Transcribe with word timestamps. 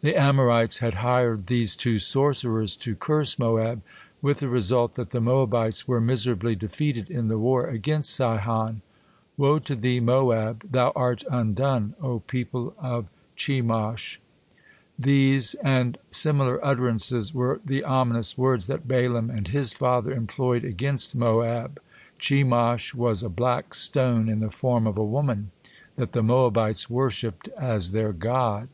The 0.00 0.16
Amorites 0.16 0.78
had 0.78 0.94
hired 0.94 1.46
these 1.46 1.76
two 1.76 2.00
sorcerers 2.00 2.76
to 2.78 2.96
curse 2.96 3.38
Moab, 3.38 3.82
with 4.20 4.40
the 4.40 4.48
result 4.48 4.96
that 4.96 5.10
the 5.10 5.20
Moabites 5.20 5.86
were 5.86 6.00
miserably 6.00 6.56
defeated 6.56 7.08
in 7.08 7.28
the 7.28 7.38
war 7.38 7.68
against 7.68 8.10
Sihon. 8.16 8.82
"Woe 9.36 9.60
to 9.60 9.76
thee, 9.76 10.00
Moab! 10.00 10.66
Thou 10.72 10.90
art 10.96 11.22
undone, 11.30 11.94
O 12.02 12.18
people 12.18 12.74
of 12.80 13.06
Chemosh!" 13.36 14.18
These 14.98 15.54
and 15.62 15.98
similar 16.10 16.58
utterances 16.66 17.32
were 17.32 17.60
the 17.64 17.84
ominous 17.84 18.36
words 18.36 18.66
that 18.66 18.88
Balaam 18.88 19.30
and 19.30 19.46
his 19.46 19.72
father 19.72 20.10
employed 20.10 20.64
against 20.64 21.14
Moab. 21.14 21.80
Chemosh 22.18 22.92
was 22.92 23.22
a 23.22 23.28
black 23.28 23.72
stone 23.72 24.28
in 24.28 24.40
the 24.40 24.50
form 24.50 24.84
of 24.84 24.98
a 24.98 25.04
woman, 25.04 25.52
that 25.94 26.10
the 26.10 26.24
Moabites 26.24 26.90
worshipped 26.90 27.46
as 27.56 27.92
their 27.92 28.12
god. 28.12 28.68